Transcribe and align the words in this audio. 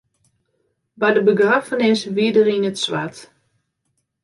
By 1.01 1.09
de 1.15 1.21
begraffenis 1.27 2.01
wie 2.15 2.31
er 2.41 2.47
yn 2.55 2.67
it 2.71 2.81
swart. 2.83 3.17